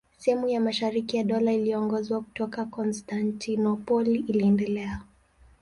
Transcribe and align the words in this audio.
Sehemu 0.17 0.47
ya 0.49 0.59
mashariki 0.61 1.17
ya 1.17 1.23
Dola 1.23 1.53
iliyoongozwa 1.53 2.21
kutoka 2.21 2.65
Konstantinopoli 2.65 4.15
iliendelea. 4.19 4.99